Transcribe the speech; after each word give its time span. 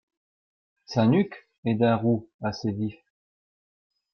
Sa 0.85 1.05
nuque 1.05 1.47
est 1.63 1.75
d'un 1.75 1.95
roux 1.95 2.27
assez 2.41 2.71
vif. 2.71 2.95